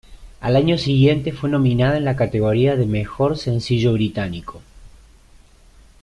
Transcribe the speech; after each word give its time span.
Al 0.39 0.55
año 0.55 0.79
siguiente 0.79 1.31
fue 1.31 1.47
nominada 1.51 1.95
en 1.97 2.05
la 2.05 2.15
categoría 2.15 2.75
de 2.75 2.87
Mejor 2.87 3.37
sencillo 3.37 3.93
británico. 3.93 4.63